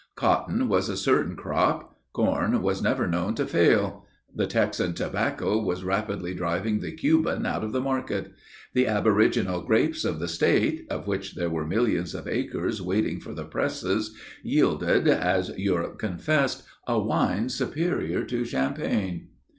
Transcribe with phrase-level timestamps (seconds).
[0.15, 1.95] Cotton was a certain crop.
[2.11, 4.03] Corn was never known to fail.
[4.35, 8.31] The Texan tobacco was rapidly driving the Cuban out of the market.
[8.73, 13.33] The aboriginal grapes of the State, of which there were millions of acres waiting for
[13.35, 19.27] the presses, yielded, as Europe confessed, a wine superior to Champagne.